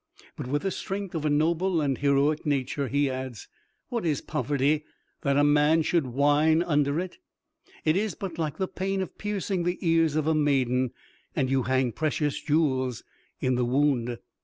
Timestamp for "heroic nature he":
1.95-3.07